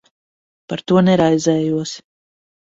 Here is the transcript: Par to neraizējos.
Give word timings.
Par 0.73 0.81
to 0.91 0.97
neraizējos. 1.09 1.93